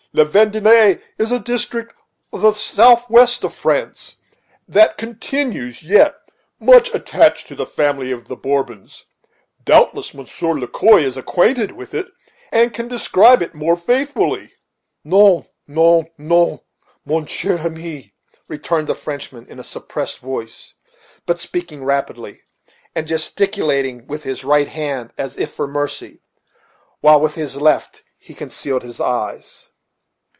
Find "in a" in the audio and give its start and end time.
19.47-19.63